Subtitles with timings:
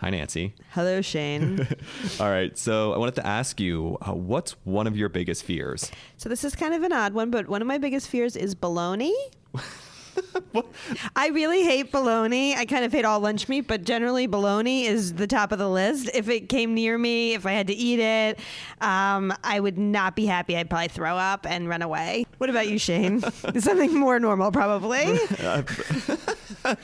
[0.00, 0.54] Hi, Nancy.
[0.70, 1.66] Hello, Shane.
[2.20, 2.56] All right.
[2.56, 5.90] So I wanted to ask you, uh, what's one of your biggest fears?
[6.16, 8.54] so this is kind of an odd one, but one of my biggest fears is
[8.54, 9.12] baloney.
[11.16, 12.54] I really hate bologna.
[12.54, 15.68] I kind of hate all lunch meat, but generally bologna is the top of the
[15.68, 16.10] list.
[16.14, 18.38] If it came near me, if I had to eat it,
[18.80, 20.56] um, I would not be happy.
[20.56, 22.26] I'd probably throw up and run away.
[22.38, 23.20] What about you, Shane?
[23.58, 25.02] Something more normal, probably.
[26.64, 26.74] I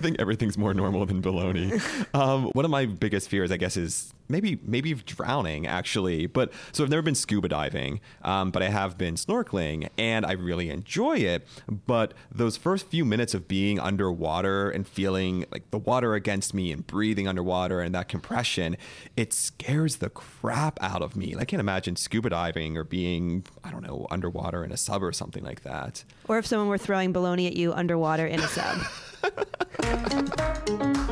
[0.00, 1.80] think everything's more normal than baloney.
[2.14, 6.26] Um, one of my biggest fears, I guess, is maybe maybe drowning actually.
[6.26, 10.32] But so I've never been scuba diving, um, but I have been snorkeling, and I
[10.32, 11.46] really enjoy it.
[11.86, 16.72] But those first few minutes of being underwater and feeling like the water against me
[16.72, 18.76] and breathing underwater and that compression,
[19.16, 21.36] it scares the crap out of me.
[21.38, 25.12] I can't imagine scuba diving or being I don't know underwater in a sub or
[25.12, 26.02] something like that.
[26.26, 28.78] Or if someone were throwing baloney at you underwater in a sub.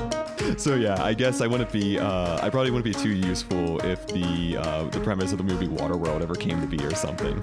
[0.60, 1.98] So yeah, I guess I wouldn't be.
[1.98, 5.66] Uh, I probably wouldn't be too useful if the uh, the premise of the movie
[5.66, 7.42] Waterworld ever came to be or something.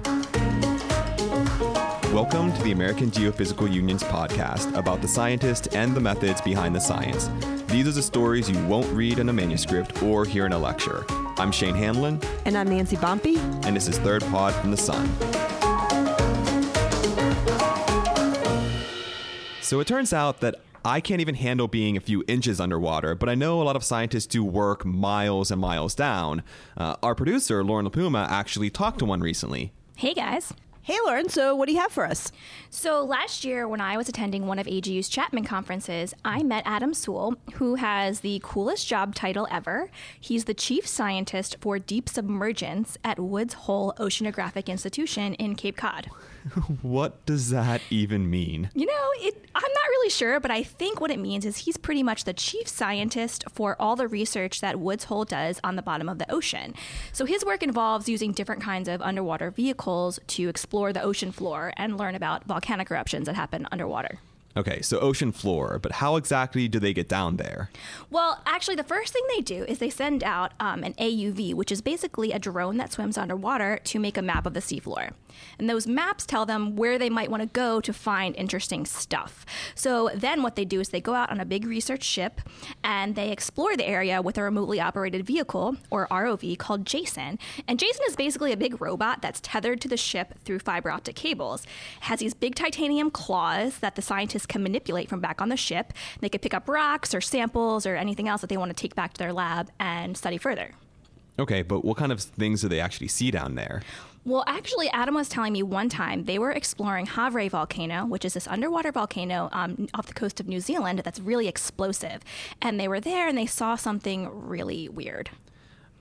[2.14, 6.80] Welcome to the American Geophysical Union's podcast about the scientists and the methods behind the
[6.80, 7.28] science.
[7.66, 11.04] These are the stories you won't read in a manuscript or hear in a lecture.
[11.38, 13.36] I'm Shane Hanlon, and I'm Nancy Bompey.
[13.66, 15.08] and this is Third Pod from the Sun.
[19.60, 23.28] So it turns out that I can't even handle being a few inches underwater, but
[23.28, 26.42] I know a lot of scientists do work miles and miles down.
[26.76, 29.72] Uh, our producer, Lauren Lipuma, actually talked to one recently.
[29.96, 30.52] Hey guys.
[30.88, 31.28] Hey, Lauren.
[31.28, 32.32] So, what do you have for us?
[32.70, 36.94] So last year, when I was attending one of AGU's Chapman conferences, I met Adam
[36.94, 39.90] Soule, who has the coolest job title ever.
[40.18, 46.08] He's the chief scientist for deep submergence at Woods Hole Oceanographic Institution in Cape Cod.
[46.82, 48.70] What does that even mean?
[48.74, 51.76] You know, it, I'm not really sure, but I think what it means is he's
[51.76, 55.82] pretty much the chief scientist for all the research that Woods Hole does on the
[55.82, 56.74] bottom of the ocean.
[57.12, 61.72] So his work involves using different kinds of underwater vehicles to explore the ocean floor
[61.76, 64.20] and learn about volcanic eruptions that happen underwater.
[64.56, 67.70] Okay, so ocean floor, but how exactly do they get down there?
[68.10, 71.70] Well, actually, the first thing they do is they send out um, an AUV, which
[71.70, 75.12] is basically a drone that swims underwater to make a map of the seafloor.
[75.58, 79.44] And those maps tell them where they might want to go to find interesting stuff.
[79.74, 82.40] So then what they do is they go out on a big research ship
[82.84, 87.38] and they explore the area with a remotely operated vehicle, or ROV, called Jason.
[87.66, 91.16] And Jason is basically a big robot that's tethered to the ship through fiber optic
[91.16, 91.64] cables.
[91.64, 95.56] It has these big titanium claws that the scientists can manipulate from back on the
[95.56, 95.92] ship.
[96.20, 98.94] They could pick up rocks or samples or anything else that they want to take
[98.94, 100.72] back to their lab and study further.
[101.38, 103.82] Okay, but what kind of things do they actually see down there?
[104.28, 108.34] Well, actually, Adam was telling me one time they were exploring Havre volcano, which is
[108.34, 112.20] this underwater volcano um, off the coast of New Zealand that's really explosive.
[112.60, 115.30] And they were there and they saw something really weird.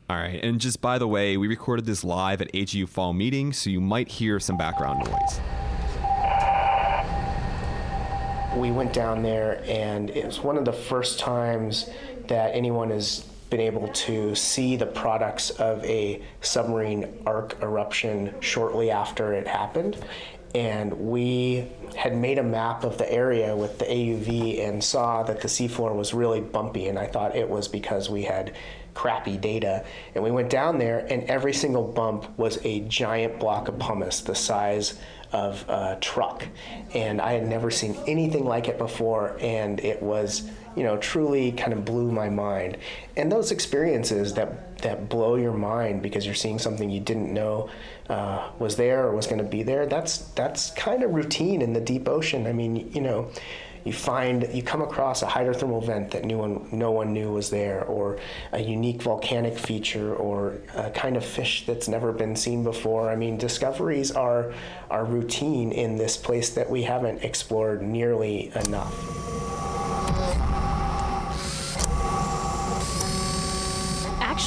[0.09, 3.53] All right, and just by the way, we recorded this live at AGU Fall Meeting,
[3.53, 5.39] so you might hear some background noise.
[8.57, 11.89] we went down there and it was one of the first times
[12.27, 18.91] that anyone has been able to see the products of a submarine arc eruption shortly
[18.91, 19.97] after it happened.
[20.55, 25.41] And we had made a map of the area with the AUV and saw that
[25.41, 26.87] the seafloor was really bumpy.
[26.87, 28.55] And I thought it was because we had
[28.93, 29.85] crappy data.
[30.15, 34.21] And we went down there and every single bump was a giant block of pumice
[34.21, 34.99] the size
[35.31, 36.47] of a truck.
[36.93, 39.37] And I had never seen anything like it before.
[39.39, 42.77] And it was you know truly kind of blew my mind.
[43.15, 47.69] And those experiences that that blow your mind because you're seeing something you didn't know
[48.09, 51.73] uh, was there or was going to be there that's that's kind of routine in
[51.73, 52.45] the deep ocean.
[52.45, 53.31] I mean you know
[53.87, 57.49] you find you come across a hydrothermal vent that no one, no one knew was
[57.49, 58.19] there or
[58.51, 63.09] a unique volcanic feature or a kind of fish that's never been seen before.
[63.09, 64.53] I mean discoveries are
[64.91, 69.36] are routine in this place that we haven't explored nearly enough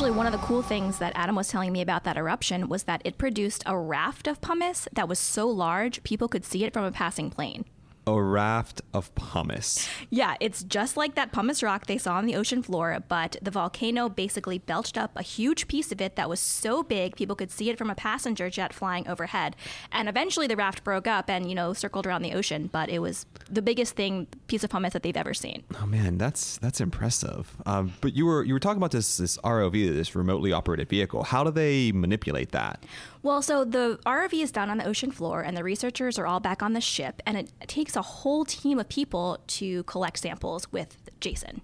[0.00, 2.85] Actually, one of the cool things that Adam was telling me about that eruption was
[2.85, 6.73] that it produced a raft of pumice that was so large people could see it
[6.73, 7.67] from a passing plane.
[8.11, 9.89] A raft of pumice.
[10.11, 13.51] Yeah, it's just like that pumice rock they saw on the ocean floor, but the
[13.51, 17.51] volcano basically belched up a huge piece of it that was so big people could
[17.51, 19.55] see it from a passenger jet flying overhead.
[19.93, 22.99] And eventually the raft broke up and, you know, circled around the ocean, but it
[22.99, 25.62] was the biggest thing piece of pumice that they've ever seen.
[25.81, 27.57] Oh man, that's that's impressive.
[27.67, 31.23] Um, but you were you were talking about this this ROV, this remotely operated vehicle.
[31.23, 32.85] How do they manipulate that?
[33.23, 36.41] Well, so the ROV is down on the ocean floor, and the researchers are all
[36.41, 40.71] back on the ship, and it takes a whole team of people to collect samples
[40.73, 41.61] with Jason.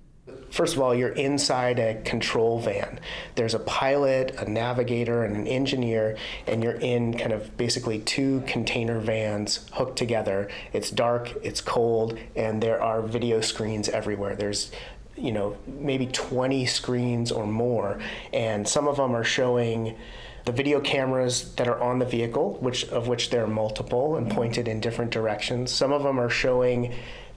[0.50, 3.00] first of all, you're inside a control van.
[3.36, 8.42] There's a pilot, a navigator, and an engineer, and you're in kind of basically two
[8.46, 10.48] container vans hooked together.
[10.74, 14.36] It's dark, it's cold, and there are video screens everywhere.
[14.36, 14.70] There's
[15.16, 17.98] you know, maybe 20 screens or more,
[18.34, 19.96] and some of them are showing
[20.46, 24.30] the video cameras that are on the vehicle, which of which there are multiple and
[24.30, 25.72] pointed in different directions.
[25.72, 26.94] Some of them are showing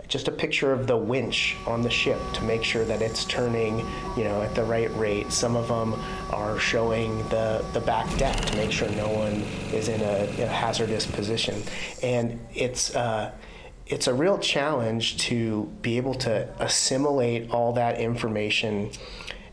[0.07, 3.79] just a picture of the winch on the ship to make sure that it's turning,
[4.15, 5.31] you know, at the right rate.
[5.31, 5.95] Some of them
[6.31, 10.47] are showing the, the back deck to make sure no one is in a, a
[10.47, 11.61] hazardous position.
[12.01, 13.31] And it's, uh,
[13.85, 18.91] it's a real challenge to be able to assimilate all that information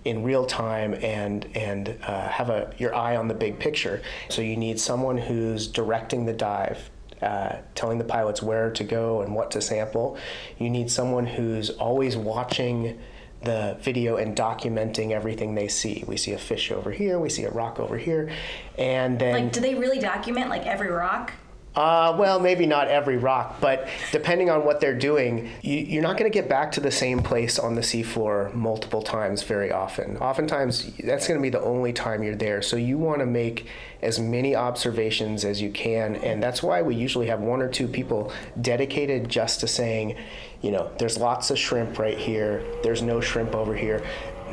[0.06, 4.00] in real time and and uh, have a your eye on the big picture.
[4.28, 9.22] So you need someone who's directing the dive, uh, telling the pilots where to go
[9.22, 10.16] and what to sample.
[10.58, 12.98] You need someone who's always watching
[13.42, 16.04] the video and documenting everything they see.
[16.06, 18.30] We see a fish over here, we see a rock over here,
[18.78, 21.32] and then Like, do they really document like every rock?
[21.76, 26.16] Uh, well, maybe not every rock, but depending on what they're doing, you, you're not
[26.16, 30.16] going to get back to the same place on the seafloor multiple times very often.
[30.16, 32.62] Oftentimes, that's going to be the only time you're there.
[32.62, 33.66] So you want to make
[34.00, 37.88] as many observations as you can, and that's why we usually have one or two
[37.88, 40.16] people dedicated just to saying,
[40.62, 44.02] you know, there's lots of shrimp right here, there's no shrimp over here.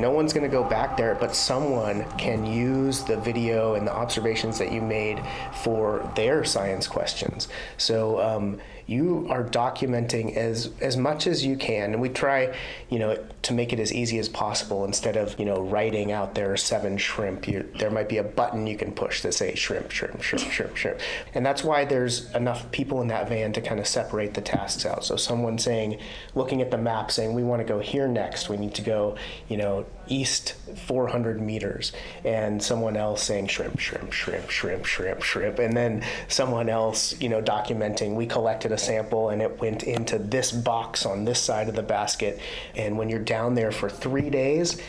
[0.00, 3.92] No one's going to go back there, but someone can use the video and the
[3.92, 5.22] observations that you made
[5.62, 7.48] for their science questions.
[7.76, 12.54] So um, you are documenting as as much as you can, and we try,
[12.90, 14.84] you know, to make it as easy as possible.
[14.84, 18.22] Instead of you know writing out there are seven shrimp, you, there might be a
[18.22, 21.00] button you can push that say shrimp, shrimp, shrimp, shrimp, shrimp,
[21.34, 24.84] and that's why there's enough people in that van to kind of separate the tasks
[24.84, 25.04] out.
[25.04, 25.98] So someone saying,
[26.34, 29.16] looking at the map, saying we want to go here next, we need to go,
[29.48, 30.54] you know, east
[30.86, 31.92] 400 meters,
[32.24, 37.28] and someone else saying shrimp, shrimp, shrimp, shrimp, shrimp, shrimp, and then someone else, you
[37.28, 41.68] know, documenting we collected a sample and it went into this box on this side
[41.68, 42.40] of the basket,
[42.74, 44.80] and when you're down there for three days.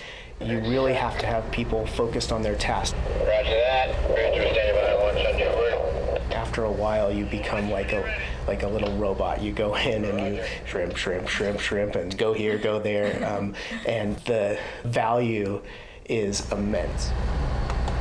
[0.42, 2.94] You really have to have people focused on their task.
[3.20, 3.96] Roger that.
[4.08, 6.30] Bridge, we're standing by launch on your word.
[6.56, 8.18] After a while, you become like a
[8.48, 9.42] like a little robot.
[9.42, 13.56] You go in and you shrimp, shrimp, shrimp, shrimp, and go here, go there, um,
[13.86, 15.62] and the value
[16.08, 17.12] is immense.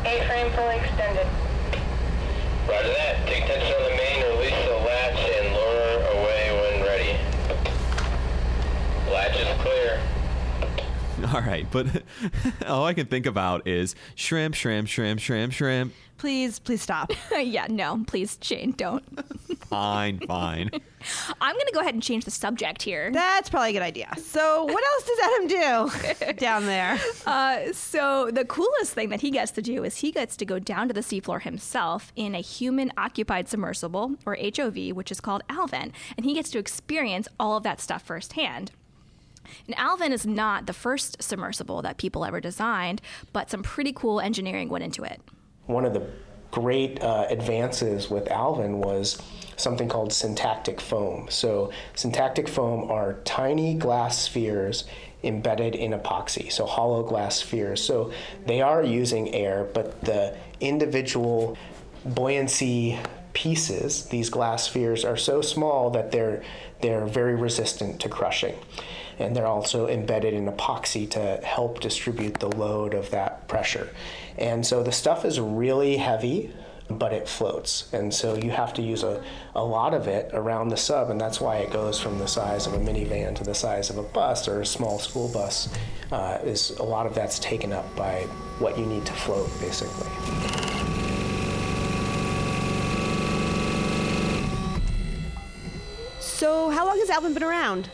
[0.05, 1.27] A-frame fully extended.
[2.69, 3.27] Roger that.
[3.27, 7.19] Take tension on the main, release the latch, and lower away when ready.
[9.11, 10.01] Latch is clear.
[11.35, 11.89] All right, but
[12.69, 15.93] all I can think about is shrimp, shrimp, shrimp, shrimp, shrimp.
[16.17, 17.11] Please, please stop.
[17.33, 19.03] yeah, no, please, Shane, don't.
[19.67, 20.71] Fine, fine.
[21.41, 23.11] I'm going to go ahead and change the subject here.
[23.11, 24.15] That's probably a good idea.
[24.17, 27.01] So, what else does Adam do down there?
[27.27, 30.61] Uh, so the coolest thing that he gets to do is he gets to go
[30.61, 35.93] down to the seafloor himself in a human-occupied submersible, or HOV, which is called Alvin,
[36.17, 38.71] and he gets to experience all of that stuff firsthand.
[39.67, 43.01] And Alvin is not the first submersible that people ever designed,
[43.33, 45.21] but some pretty cool engineering went into it.
[45.67, 46.07] One of the
[46.51, 49.21] great uh, advances with Alvin was
[49.57, 51.27] something called syntactic foam.
[51.29, 54.85] So, syntactic foam are tiny glass spheres
[55.23, 57.83] embedded in epoxy, so hollow glass spheres.
[57.83, 58.13] So,
[58.47, 61.57] they are using air, but the individual
[62.05, 62.99] buoyancy
[63.33, 66.43] pieces, these glass spheres, are so small that they're
[66.81, 68.55] they're very resistant to crushing.
[69.19, 73.91] And they're also embedded in epoxy to help distribute the load of that pressure.
[74.39, 76.53] And so the stuff is really heavy,
[76.91, 77.93] but it floats.
[77.93, 79.23] And so you have to use a,
[79.55, 82.67] a lot of it around the sub, and that's why it goes from the size
[82.67, 85.69] of a minivan to the size of a bus or a small school bus.
[86.13, 88.21] Uh, is a lot of that's taken up by
[88.59, 90.09] what you need to float, basically.
[96.21, 97.89] So, how long has Alvin been around?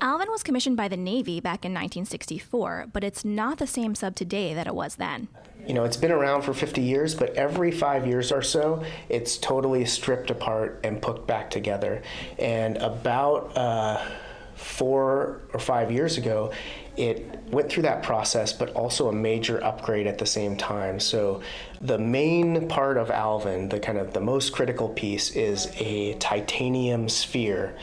[0.00, 4.14] Alvin was commissioned by the Navy back in 1964, but it's not the same sub
[4.14, 5.28] today that it was then.
[5.66, 9.36] You know, it's been around for 50 years, but every five years or so, it's
[9.36, 12.02] totally stripped apart and put back together.
[12.38, 14.00] And about uh,
[14.54, 16.52] four or five years ago,
[16.96, 21.00] it went through that process, but also a major upgrade at the same time.
[21.00, 21.42] So,
[21.80, 27.08] the main part of Alvin, the kind of the most critical piece, is a titanium
[27.08, 27.76] sphere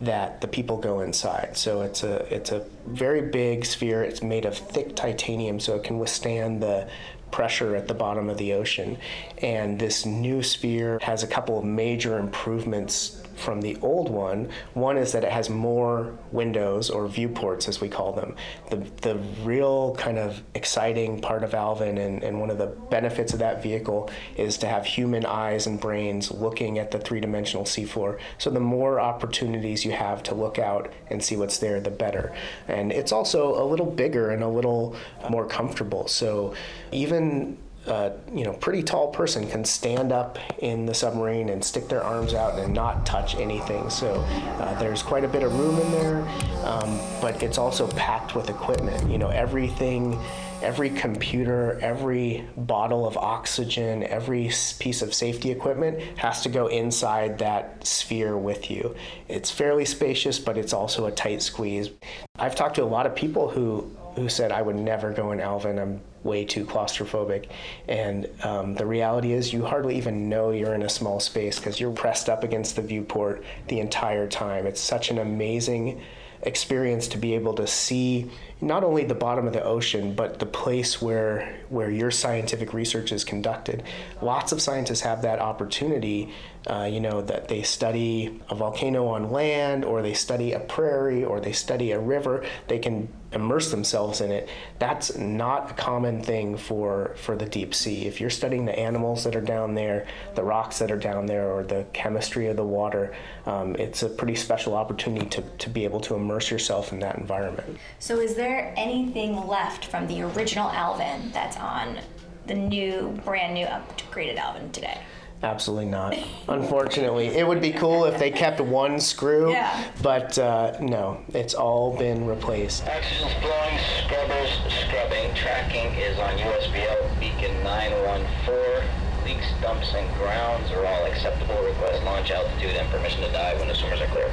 [0.00, 1.56] that the people go inside.
[1.56, 4.02] So it's a it's a very big sphere.
[4.02, 6.88] It's made of thick titanium, so it can withstand the
[7.30, 8.98] pressure at the bottom of the ocean.
[9.38, 14.48] And this new sphere has a couple of major improvements from the old one.
[14.74, 18.36] One is that it has more windows or viewports, as we call them.
[18.70, 23.32] The, the real kind of exciting part of Alvin and, and one of the benefits
[23.32, 27.64] of that vehicle is to have human eyes and brains looking at the three dimensional
[27.64, 28.18] seafloor.
[28.38, 32.32] So the more opportunities you have to look out and see what's there, the better.
[32.68, 34.96] And it's also a little bigger and a little
[35.28, 36.08] more comfortable.
[36.08, 36.54] So
[36.92, 41.88] even a you know pretty tall person can stand up in the submarine and stick
[41.88, 43.90] their arms out and not touch anything.
[43.90, 44.14] So
[44.60, 46.18] uh, there's quite a bit of room in there,
[46.64, 49.10] um, but it's also packed with equipment.
[49.10, 50.18] You know everything.
[50.62, 54.44] Every computer, every bottle of oxygen, every
[54.78, 58.94] piece of safety equipment has to go inside that sphere with you.
[59.26, 61.90] It's fairly spacious, but it's also a tight squeeze.
[62.38, 65.40] I've talked to a lot of people who who said I would never go in
[65.40, 65.78] Alvin.
[65.78, 67.48] I'm way too claustrophobic.
[67.88, 71.80] And um, the reality is, you hardly even know you're in a small space because
[71.80, 74.66] you're pressed up against the viewport the entire time.
[74.66, 76.00] It's such an amazing
[76.42, 78.28] experience to be able to see
[78.60, 83.12] not only the bottom of the ocean but the place where where your scientific research
[83.12, 83.82] is conducted
[84.20, 86.32] lots of scientists have that opportunity
[86.66, 91.24] uh, you know that they study a volcano on land or they study a prairie
[91.24, 94.48] or they study a river they can immerse themselves in it
[94.78, 99.24] that's not a common thing for for the deep sea if you're studying the animals
[99.24, 102.64] that are down there the rocks that are down there or the chemistry of the
[102.64, 103.14] water
[103.46, 107.16] um, it's a pretty special opportunity to, to be able to immerse yourself in that
[107.18, 111.98] environment So, is there anything left from the original Alvin that's on
[112.46, 115.00] the new, brand new, upgraded Alvin today?
[115.42, 116.16] Absolutely not.
[116.48, 119.84] Unfortunately, it would be cool if they kept one screw, Yeah.
[120.00, 122.86] but uh, no, it's all been replaced.
[122.86, 124.50] Oxygen's blowing, scrubbers
[124.86, 125.34] scrubbing.
[125.34, 128.88] Tracking is on USBL beacon 914.
[129.24, 131.56] Leaks, dumps, and grounds are all acceptable.
[131.64, 134.30] Request launch altitude and permission to dive when the swimmers are clear.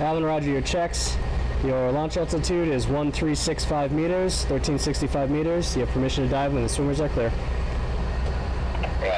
[0.00, 1.16] Alvin, roger your checks.
[1.64, 5.74] Your launch altitude is 1365 meters, 1365 meters.
[5.76, 7.32] You have permission to dive when the swimmers are clear.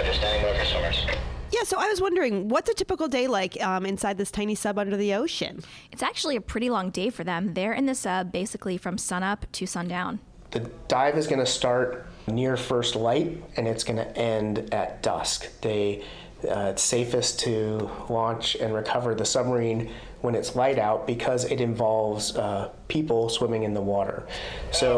[0.06, 1.06] Roger, standing by for swimmers.
[1.52, 4.78] Yeah, so I was wondering, what's a typical day like um, inside this tiny sub
[4.78, 5.62] under the ocean?
[5.90, 7.54] It's actually a pretty long day for them.
[7.54, 10.20] They're in the sub basically from sunup to sundown.
[10.50, 15.02] The dive is going to start near first light and it's going to end at
[15.02, 15.48] dusk.
[15.60, 16.04] They,
[16.48, 19.90] uh, it's safest to launch and recover the submarine
[20.26, 24.26] when it's light out because it involves uh, people swimming in the water.
[24.72, 24.88] So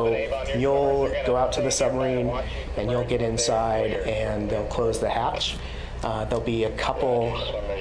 [0.57, 2.31] you'll go out to the submarine
[2.79, 5.57] and you'll get inside and they'll close the hatch.
[6.03, 7.31] Uh, there'll be a couple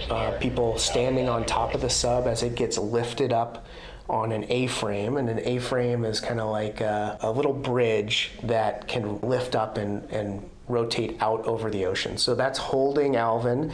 [0.09, 3.65] uh, people standing on top of the sub as it gets lifted up
[4.09, 8.87] on an A-frame, and an A-frame is kind of like a, a little bridge that
[8.87, 12.17] can lift up and, and rotate out over the ocean.
[12.17, 13.71] So that's holding Alvin,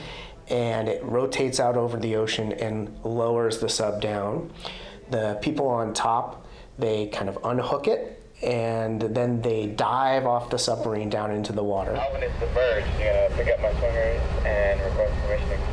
[0.49, 4.51] and it rotates out over the ocean and lowers the sub down.
[5.09, 6.45] The people on top,
[6.77, 11.63] they kind of unhook it, and then they dive off the submarine down into the
[11.63, 11.95] water.
[11.95, 13.69] Alvin to pick up my
[14.45, 15.72] and request permission.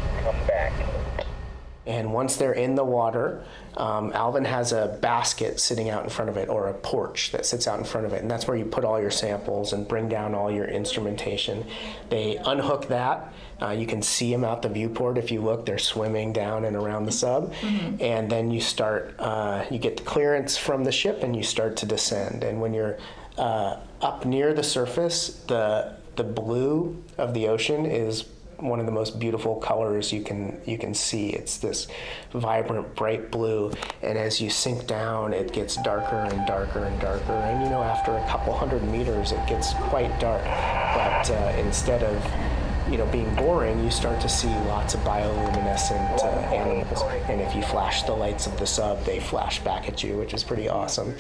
[1.91, 3.43] And once they're in the water,
[3.77, 7.45] um, Alvin has a basket sitting out in front of it or a porch that
[7.45, 8.23] sits out in front of it.
[8.23, 11.67] And that's where you put all your samples and bring down all your instrumentation.
[12.09, 13.33] They unhook that.
[13.61, 15.67] Uh, you can see them out the viewport if you look.
[15.67, 17.53] They're swimming down and around the sub.
[18.01, 21.77] And then you start, uh, you get the clearance from the ship and you start
[21.79, 22.45] to descend.
[22.45, 22.99] And when you're
[23.37, 28.27] uh, up near the surface, the, the blue of the ocean is
[28.61, 31.31] one of the most beautiful colors you can you can see.
[31.31, 31.89] It's this
[32.33, 37.33] vibrant, bright blue, and as you sink down, it gets darker and darker and darker.
[37.33, 40.45] And you know, after a couple hundred meters, it gets quite dark.
[40.45, 46.23] But uh, instead of you know being boring, you start to see lots of bioluminescent
[46.23, 47.03] uh, animals.
[47.29, 50.35] And if you flash the lights of the sub, they flash back at you, which
[50.35, 51.15] is pretty awesome.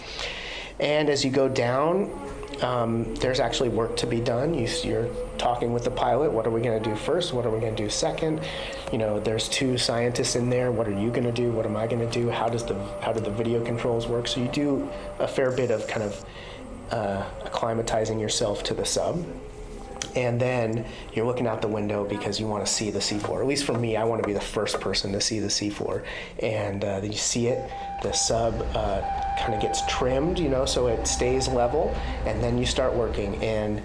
[0.78, 2.10] And as you go down,
[2.62, 4.54] um, there's actually work to be done.
[4.54, 6.30] You, you're talking with the pilot.
[6.32, 7.32] What are we going to do first?
[7.32, 8.40] What are we going to do second?
[8.92, 10.70] You know, there's two scientists in there.
[10.70, 11.50] What are you going to do?
[11.50, 12.28] What am I going to do?
[12.30, 14.28] How does the how do the video controls work?
[14.28, 14.88] So you do
[15.18, 16.24] a fair bit of kind of
[16.90, 19.24] uh, acclimatizing yourself to the sub.
[20.16, 23.40] And then you're looking out the window because you want to see the seafloor.
[23.40, 26.04] At least for me, I want to be the first person to see the seafloor.
[26.40, 27.70] And uh, you see it,
[28.02, 29.02] the sub uh,
[29.38, 31.94] kind of gets trimmed, you know, so it stays level.
[32.26, 33.36] And then you start working.
[33.42, 33.82] And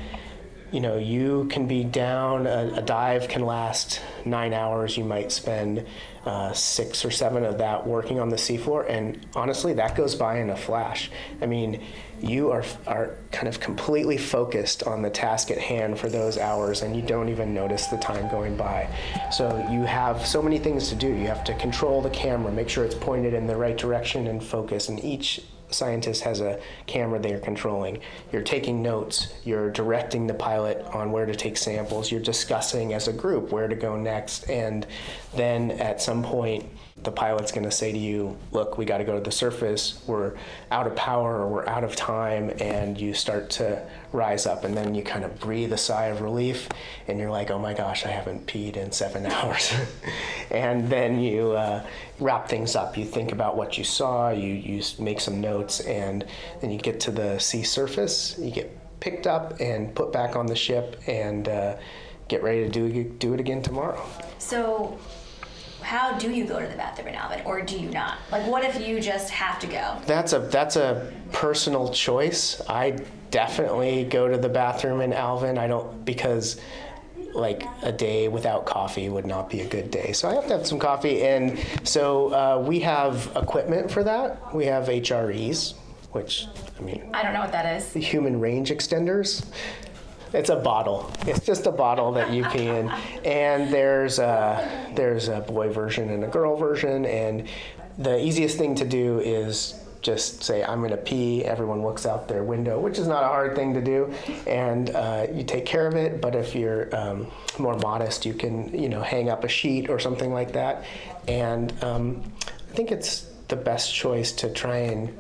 [0.76, 4.98] you know, you can be down, a, a dive can last nine hours.
[4.98, 5.86] You might spend
[6.26, 10.40] uh, six or seven of that working on the seafloor, and honestly, that goes by
[10.40, 11.10] in a flash.
[11.42, 11.82] I mean,
[12.22, 16.82] you are, are kind of completely focused on the task at hand for those hours,
[16.82, 18.94] and you don't even notice the time going by.
[19.32, 21.08] So, you have so many things to do.
[21.08, 24.44] You have to control the camera, make sure it's pointed in the right direction and
[24.44, 25.42] focus, and each
[25.76, 28.00] scientist has a camera they're controlling.
[28.32, 33.08] You're taking notes, you're directing the pilot on where to take samples, you're discussing as
[33.08, 34.88] a group where to go next, and
[35.36, 36.66] then at some point,
[37.04, 40.02] the pilot's going to say to you, Look, we got to go to the surface.
[40.08, 40.34] We're
[40.72, 42.52] out of power or we're out of time.
[42.60, 44.64] And you start to rise up.
[44.64, 46.70] And then you kind of breathe a sigh of relief.
[47.08, 49.74] And you're like, Oh my gosh, I haven't peed in seven hours.
[50.50, 51.86] and then you uh,
[52.20, 52.98] wrap things up.
[52.98, 56.26] You think about what you saw, you, you make some notes, and
[56.62, 58.38] then you get to the sea surface.
[58.40, 61.76] You get picked up and put back on the ship and uh,
[62.30, 64.04] get ready to do, do it again tomorrow.
[64.40, 64.98] So,
[65.86, 68.18] how do you go to the bathroom in Alvin, or do you not?
[68.32, 70.02] Like, what if you just have to go?
[70.08, 72.60] That's a that's a personal choice.
[72.68, 72.98] I
[73.30, 75.60] definitely go to the bathroom in Alvin.
[75.60, 76.60] I don't because
[77.34, 80.12] like a day without coffee would not be a good day.
[80.14, 84.56] So I have to have some coffee, and so uh, we have equipment for that.
[84.56, 85.76] We have HREs,
[86.14, 86.48] which
[86.80, 87.94] I mean, I don't know what that is.
[87.94, 89.46] the human range extenders.
[90.36, 91.10] It's a bottle.
[91.26, 92.90] It's just a bottle that you in,
[93.24, 97.48] and there's a there's a boy version and a girl version, and
[97.98, 101.46] the easiest thing to do is just say I'm going to pee.
[101.46, 104.14] Everyone looks out their window, which is not a hard thing to do,
[104.46, 106.22] and uh, you take care of it.
[106.22, 107.28] But if you're um,
[107.58, 110.84] more modest, you can you know hang up a sheet or something like that,
[111.30, 112.22] and um,
[112.70, 115.18] I think it's the best choice to try and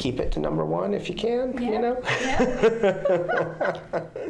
[0.00, 1.62] keep it to number one if you can.
[1.62, 2.02] You know.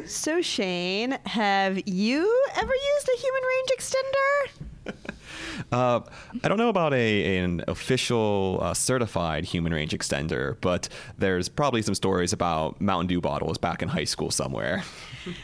[0.05, 4.49] So, Shane, have you ever used a human range extender?
[5.71, 6.01] Uh,
[6.43, 11.81] I don't know about a an official uh, certified human range extender, but there's probably
[11.81, 14.83] some stories about Mountain Dew bottles back in high school somewhere.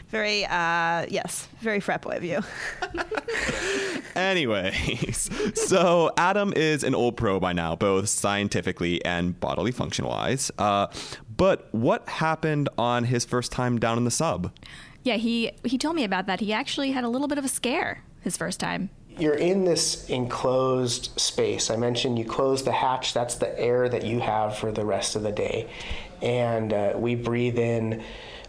[0.08, 2.40] Very, uh, yes, very frat boy of you.
[4.16, 5.30] Anyways,
[5.68, 10.50] so Adam is an old pro by now, both scientifically and bodily function wise.
[10.58, 10.88] Uh,
[11.36, 14.52] but what happened on his first time down in the sub?
[15.04, 16.40] Yeah, he he told me about that.
[16.40, 18.90] He actually had a little bit of a scare his first time.
[19.18, 21.70] you're in this enclosed space.
[21.70, 25.16] I mentioned you close the hatch, that's the air that you have for the rest
[25.16, 25.68] of the day.
[26.22, 28.02] And uh, we breathe in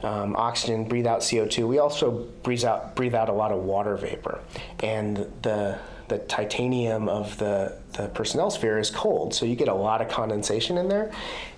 [0.04, 1.68] um, oxygen, breathe out CO2.
[1.68, 4.40] We also breathe out, breathe out a lot of water vapor.
[4.82, 9.74] And the, the titanium of the, the personnel sphere is cold, so you get a
[9.74, 11.12] lot of condensation in there.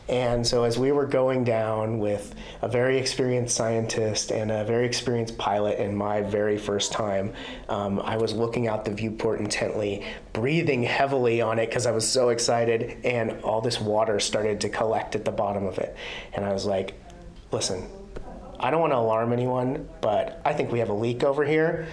[0.09, 4.85] And so, as we were going down with a very experienced scientist and a very
[4.85, 7.33] experienced pilot, in my very first time,
[7.69, 12.05] um, I was looking out the viewport intently, breathing heavily on it because I was
[12.05, 15.95] so excited, and all this water started to collect at the bottom of it.
[16.33, 16.93] And I was like,
[17.51, 17.87] listen,
[18.61, 21.87] I don't want to alarm anyone, but I think we have a leak over here.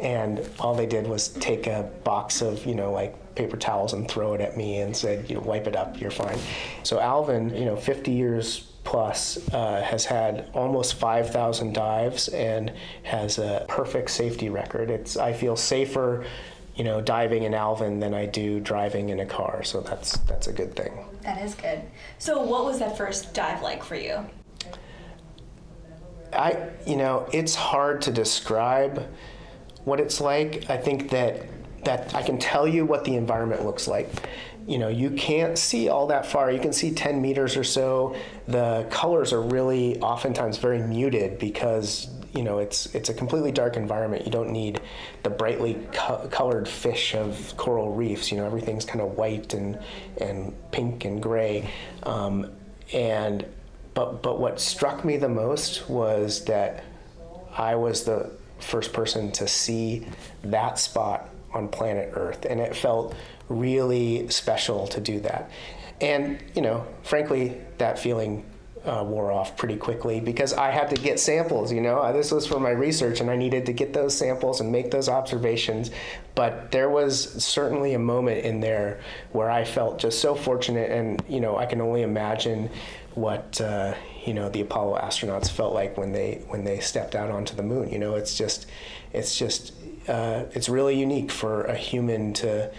[0.00, 4.08] And all they did was take a box of, you know, like paper towels and
[4.08, 6.38] throw it at me and said, you know, wipe it up, you're fine.
[6.82, 12.72] So Alvin, you know, 50 years plus, uh, has had almost 5,000 dives and
[13.04, 14.90] has a perfect safety record.
[14.90, 16.24] It's I feel safer,
[16.74, 19.62] you know, diving in Alvin than I do driving in a car.
[19.62, 21.04] So that's that's a good thing.
[21.22, 21.82] That is good.
[22.18, 24.24] So, what was that first dive like for you?
[26.32, 29.08] I, you know, it's hard to describe
[29.84, 30.68] what it's like.
[30.68, 31.46] I think that
[31.84, 34.10] that I can tell you what the environment looks like.
[34.66, 36.50] You know, you can't see all that far.
[36.50, 38.14] You can see 10 meters or so.
[38.46, 43.76] The colors are really oftentimes very muted because you know it's it's a completely dark
[43.76, 44.26] environment.
[44.26, 44.80] You don't need
[45.22, 48.30] the brightly co- colored fish of coral reefs.
[48.30, 49.78] You know, everything's kind of white and
[50.18, 51.70] and pink and gray.
[52.02, 52.52] Um,
[52.92, 53.46] and
[53.98, 56.84] but but what struck me the most was that
[57.56, 58.30] I was the
[58.60, 60.06] first person to see
[60.44, 63.16] that spot on planet Earth, and it felt
[63.48, 65.50] really special to do that.
[66.00, 68.44] And you know, frankly, that feeling
[68.84, 71.72] uh, wore off pretty quickly because I had to get samples.
[71.72, 74.70] You know, this was for my research, and I needed to get those samples and
[74.70, 75.90] make those observations.
[76.34, 79.00] But there was certainly a moment in there
[79.32, 82.70] where I felt just so fortunate, and you know, I can only imagine
[83.14, 87.30] what uh, you know the Apollo astronauts felt like when they when they stepped out
[87.30, 87.90] onto the moon.
[87.90, 88.66] You know, it's just
[89.12, 89.72] it's just
[90.08, 92.70] uh, it's really unique for a human to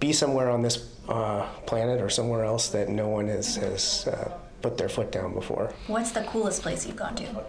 [0.00, 4.38] be somewhere on this uh, planet or somewhere else that no one has has uh,
[4.62, 5.72] put their foot down before.
[5.86, 7.44] What's the coolest place you've gone to?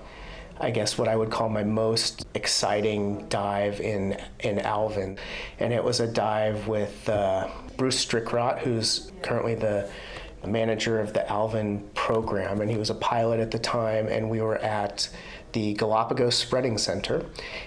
[0.59, 5.17] I guess what I would call my most exciting dive in in Alvin,
[5.59, 9.89] and it was a dive with uh, Bruce Strickrott, who's currently the
[10.45, 14.41] manager of the Alvin program, and he was a pilot at the time, and we
[14.41, 15.09] were at
[15.53, 17.25] the Galapagos Spreading Center,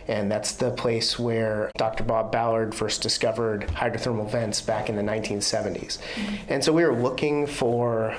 [0.09, 2.05] and that's the place where Dr.
[2.05, 5.99] Bob Ballard first discovered hydrothermal vents back in the 1970s.
[6.49, 8.15] And so we were looking for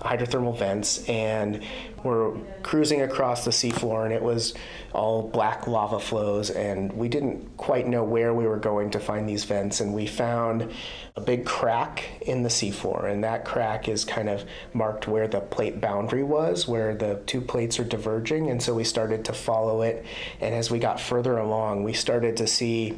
[0.00, 1.62] hydrothermal vents and
[2.04, 2.32] we're
[2.62, 4.54] cruising across the seafloor and it was
[4.92, 9.28] all black lava flows and we didn't quite know where we were going to find
[9.28, 10.70] these vents and we found
[11.16, 15.40] a big crack in the seafloor and that crack is kind of marked where the
[15.40, 19.82] plate boundary was where the two plates are diverging and so we started to follow
[19.82, 20.04] it
[20.40, 22.96] and as we got further along we started to see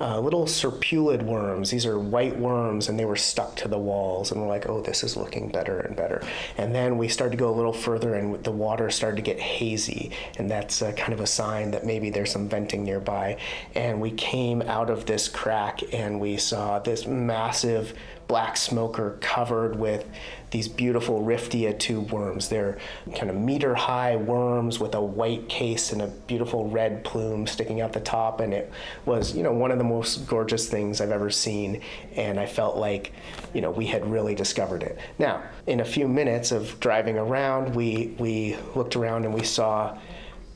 [0.00, 1.70] uh, little serpulid worms.
[1.70, 4.30] These are white worms, and they were stuck to the walls.
[4.30, 6.22] And we're like, oh, this is looking better and better.
[6.56, 9.40] And then we started to go a little further, and the water started to get
[9.40, 13.38] hazy, and that's uh, kind of a sign that maybe there's some venting nearby.
[13.74, 17.94] And we came out of this crack, and we saw this massive
[18.28, 20.04] black smoker covered with
[20.50, 22.48] these beautiful Riftia tube worms.
[22.48, 22.78] They're
[23.14, 27.80] kind of meter high worms with a white case and a beautiful red plume sticking
[27.80, 28.40] out the top.
[28.40, 28.70] And it
[29.04, 31.82] was, you know, one of the most gorgeous things I've ever seen.
[32.14, 33.12] And I felt like,
[33.52, 34.98] you know, we had really discovered it.
[35.18, 39.98] Now, in a few minutes of driving around, we, we looked around and we saw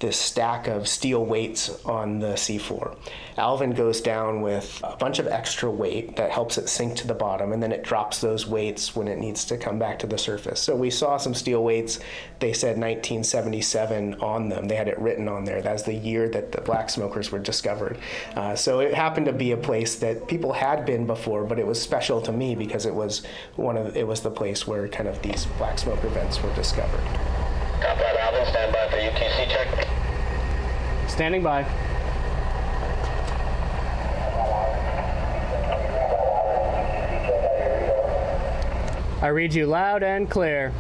[0.01, 2.97] this stack of steel weights on the seafloor.
[3.37, 7.15] Alvin goes down with a bunch of extra weight that helps it sink to the
[7.15, 10.17] bottom, and then it drops those weights when it needs to come back to the
[10.17, 10.61] surface.
[10.61, 12.01] So we saw some steel weights.
[12.39, 14.69] They said 1977 on them.
[14.69, 15.61] They had it written on there.
[15.61, 17.99] That's the year that the black smokers were discovered.
[18.35, 21.67] Uh, so it happened to be a place that people had been before, but it
[21.67, 23.23] was special to me because it was
[23.57, 27.01] one of it was the place where kind of these black smoker vents were discovered.
[27.81, 28.47] That, Alvin.
[28.47, 29.89] Stand by for UTC check.
[31.09, 31.65] Standing by.
[39.23, 40.73] I read you loud and clear.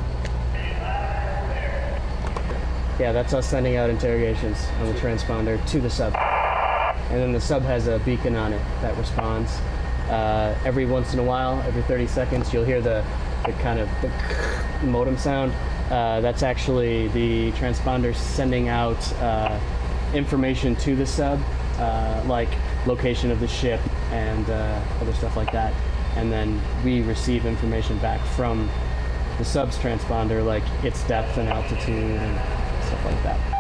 [2.98, 6.14] Yeah, that's us sending out interrogations on the transponder to the sub.
[6.14, 9.50] And then the sub has a beacon on it that responds.
[10.08, 13.04] Uh, every once in a while, every 30 seconds, you'll hear the,
[13.46, 14.10] the kind of the
[14.86, 15.52] modem sound.
[15.90, 19.59] Uh, that's actually the transponder sending out uh,
[20.14, 21.40] information to the sub,
[21.79, 22.48] uh, like
[22.87, 23.81] location of the ship
[24.12, 25.74] and uh, other stuff like that.
[26.16, 28.70] And then we receive information back from
[29.38, 33.60] the sub's transponder, like its depth and altitude and stuff like that.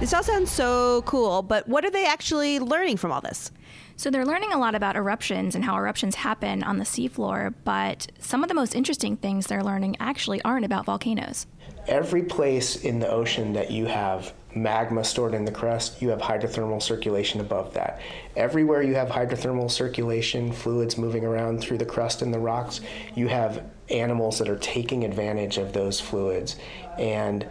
[0.00, 3.50] This all sounds so cool, but what are they actually learning from all this?
[3.96, 8.10] So they're learning a lot about eruptions and how eruptions happen on the seafloor, but
[8.18, 11.46] some of the most interesting things they're learning actually aren't about volcanoes.
[11.86, 16.20] Every place in the ocean that you have magma stored in the crust, you have
[16.20, 18.00] hydrothermal circulation above that.
[18.36, 22.80] Everywhere you have hydrothermal circulation, fluids moving around through the crust and the rocks,
[23.14, 26.56] you have animals that are taking advantage of those fluids.
[26.98, 27.46] And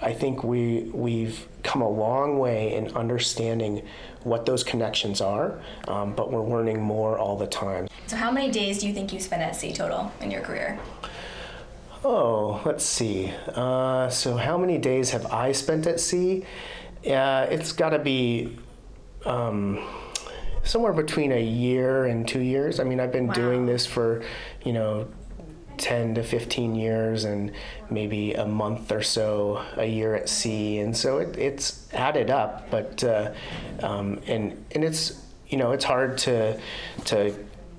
[0.00, 3.86] I think we we've come a long way in understanding
[4.22, 7.88] what those connections are, um, but we're learning more all the time.
[8.06, 10.78] So, how many days do you think you spent at sea total in your career?
[12.04, 13.32] Oh, let's see.
[13.54, 16.44] Uh, so, how many days have I spent at sea?
[17.06, 18.58] Uh, it's got to be
[19.24, 19.82] um,
[20.64, 22.80] somewhere between a year and two years.
[22.80, 24.22] I mean, I've been doing this for,
[24.64, 25.08] you know,
[25.78, 27.52] 10 to 15 years and
[27.90, 30.78] maybe a month or so a year at sea.
[30.78, 33.32] And so it, it's added up but uh,
[33.82, 36.58] um, and and it's you know it's hard to
[37.04, 37.32] to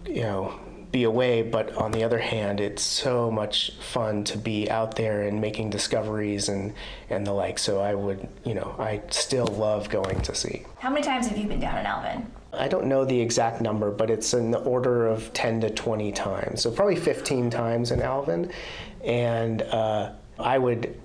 [0.06, 0.58] you know
[0.92, 5.24] be away but on the other hand it's so much fun to be out there
[5.24, 6.74] and making discoveries and
[7.10, 7.60] and the like.
[7.60, 10.66] So I would you know I still love going to sea.
[10.80, 12.32] How many times have you been down in Alvin?
[12.58, 16.12] I don't know the exact number, but it's in the order of 10 to 20
[16.12, 16.62] times.
[16.62, 18.52] So probably 15 times in Alvin.
[19.04, 21.00] And uh, I would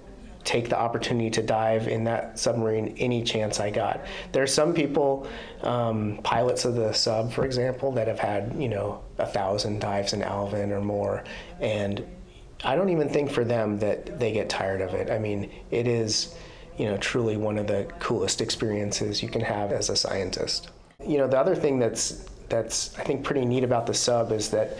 [0.44, 4.00] take the opportunity to dive in that submarine any chance I got.
[4.32, 5.28] There are some people,
[5.62, 10.12] um, pilots of the sub, for example, that have had, you know, a thousand dives
[10.12, 11.24] in Alvin or more.
[11.60, 12.04] And
[12.64, 15.10] I don't even think for them that they get tired of it.
[15.10, 16.34] I mean, it is,
[16.78, 20.70] you know, truly one of the coolest experiences you can have as a scientist.
[21.06, 24.50] You know, the other thing that's that's I think pretty neat about the sub is
[24.50, 24.76] that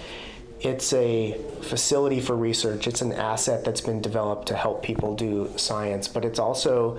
[0.61, 2.87] it's a facility for research.
[2.87, 6.99] It's an asset that's been developed to help people do science, but it's also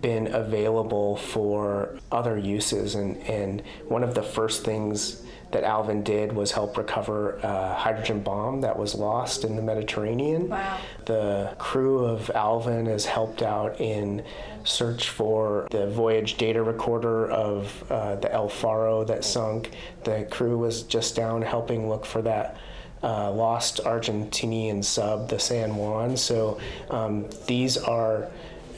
[0.00, 2.94] been available for other uses.
[2.94, 8.20] And, and one of the first things that Alvin did was help recover a hydrogen
[8.20, 10.48] bomb that was lost in the Mediterranean.
[10.48, 10.78] Wow.
[11.06, 14.24] The crew of Alvin has helped out in
[14.64, 19.70] search for the voyage data recorder of uh, the El Faro that sunk.
[20.04, 22.58] The crew was just down helping look for that
[23.02, 26.16] uh, lost Argentinian sub, the San Juan.
[26.16, 26.58] So
[26.90, 28.28] um, these are,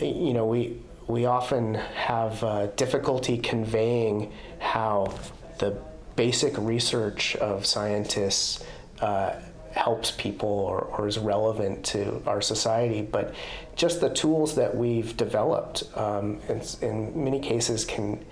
[0.01, 5.13] you know, we we often have uh, difficulty conveying how
[5.59, 5.77] the
[6.17, 8.65] basic research of scientists
[9.01, 9.35] uh,
[9.73, 13.35] helps people or, or, is relevant to our society, but
[13.77, 18.23] just the tools that we've developed um, in, in, many cases can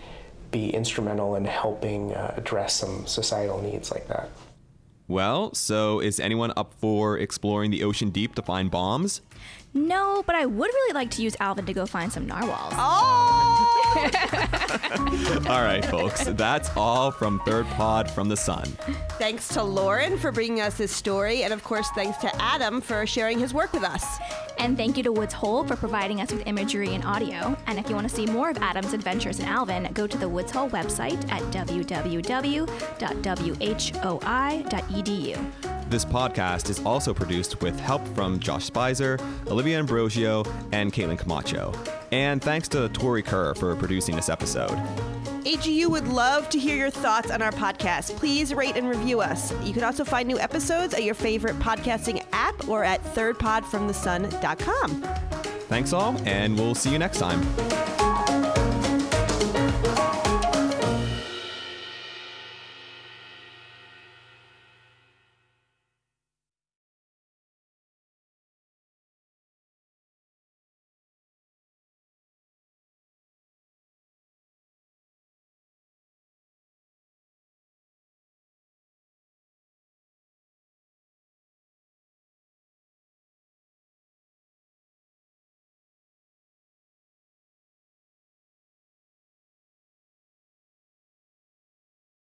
[0.51, 4.31] be instrumental in helping uh, address some societal needs like that.
[5.07, 9.23] Well, so is anyone up for exploring the ocean deep to find bombs?
[9.73, 12.75] No, but I would really like to use Alvin to go find some narwhals.
[12.77, 13.58] Oh!
[15.49, 16.25] all right, folks.
[16.25, 18.65] That's all from Third Pod from the Sun.
[19.19, 23.07] Thanks to Lauren for bringing us this story, and of course, thanks to Adam for
[23.07, 24.05] sharing his work with us.
[24.59, 27.57] And thank you to Woods Hole for providing us with imagery and audio.
[27.67, 30.29] And if you want to see more of Adam's adventures in Alvin, go to the
[30.29, 32.69] Woods Hole website at www.whoi.edu.
[35.91, 41.73] This podcast is also produced with help from Josh Spicer, Olivia Ambrosio, and Caitlin Camacho.
[42.13, 44.77] And thanks to Tori Kerr for producing this episode.
[45.45, 48.17] AGU would love to hear your thoughts on our podcast.
[48.17, 49.53] Please rate and review us.
[49.65, 55.03] You can also find new episodes at your favorite podcasting app or at thirdpodfromthesun.com.
[55.69, 57.98] Thanks all, and we'll see you next time.